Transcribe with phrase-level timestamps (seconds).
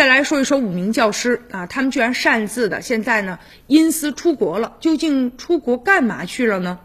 [0.00, 6.78] 再来说一说五名教师啊，他们居然擅自的现在呢因私出国了，究竟出国干嘛去了呢？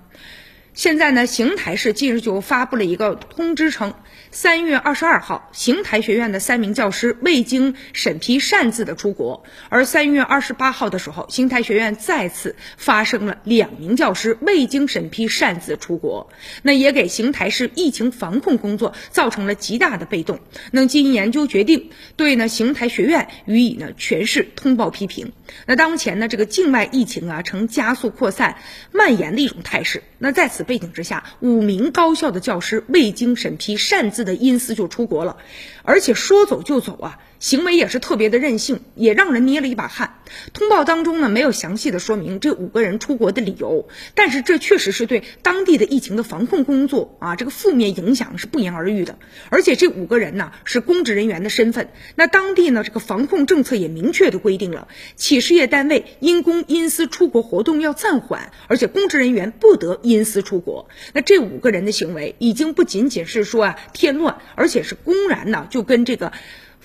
[0.76, 3.94] 现在呢，邢台市近日就发布了一个通知称。
[4.32, 16.30] 三月二十二号，邢台学院的三名教师未经审批擅自的出国，而三月二十八号的时候，邢台学院再次发生了两名教师未经审批擅自出国，
[16.62, 20.42] 那也给邢台市疫情防控工作造成了极大的被动。
[20.72, 25.32] 那经研究决定，对呢邢台学院予以呢全市通报批评。
[25.68, 28.58] 那当前呢这个境外疫情啊呈加速扩散
[28.92, 30.04] 蔓延的一种态势。
[30.18, 34.26] 那在此背景之下，五名高校的教师未经审批擅自。
[34.26, 35.38] 的因私就出国了，
[35.84, 37.20] 而且说走就走啊。
[37.38, 40.16] 行为也是特别的任性，也让人捏了一把汗。
[40.54, 49.20] 通报当中呢，没有详细的说明这五个人出国的理由，但是这确实是对当地的疫情的防控工作啊，这个负面影响是不言而喻的。
[49.50, 60.88] 而且这五个人呢是公职人员的身份，那当地呢这个防控政策也明确的规定了，企事业单位因公因私出国活动要暂缓，而且公职人员不得因私出出国。
[61.12, 66.32] 那这五个人的行为已经不仅仅是说啊添乱，而且是公然呢就跟这个。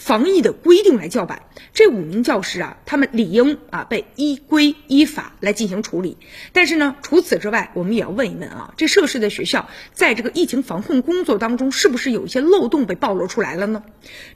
[0.00, 1.42] 防疫的规定来叫板，
[1.74, 6.16] 这五名教师啊，他们理应啊被依规依法来进行处理。
[6.54, 13.82] 但是呢，除此之外，我们也要问一问啊，这涉事的学校在这个疫情防控工作当中，是不是有一些漏洞被暴露出来了呢？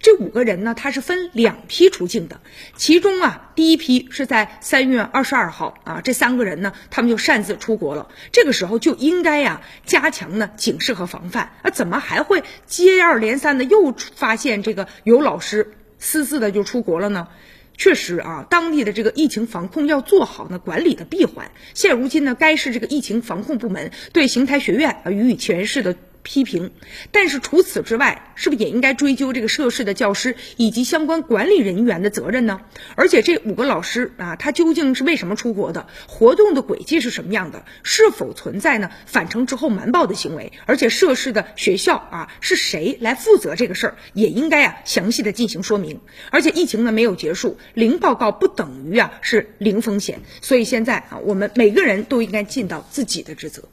[0.00, 2.42] 这五个人呢，他是分两批出境的，
[2.76, 8.08] 其中啊，第一批是在三月二十二号啊，这三个人呢，他们就擅自出国了。
[8.32, 15.68] 这个时候就应该呀，加强呢警示和防范啊，怎么还会接二连三的又发现这个有老师师？
[15.98, 17.28] 私自的就出国了呢？
[17.76, 21.50] 确实啊，当地的这个疫情防控要做好呢，管理的闭环。
[21.72, 25.96] 现如今呢，该市这个疫情防控部门对邢台学院啊予以全市的。
[26.24, 26.72] 批评，
[27.12, 32.62] 但是除此之外，是不是也应该追究这个涉事的教师以及相关管理人员的责任呢？
[32.96, 35.86] 而且这五个老师啊，他究竟是为什么出国的？
[36.08, 37.64] 活动的轨迹是什么样的？
[37.84, 40.52] 是否存在呢返程之后瞒报的行为？
[40.66, 43.96] 而且涉事的学校啊，是谁来负责这个事儿？
[44.14, 46.00] 也应该啊详细的进行说明。
[46.30, 50.22] 而且疫情呢没有结束，零报告不等于啊是零风险。
[50.40, 53.68] 所以现在啊，我们每个人都应该尽到自己的职责。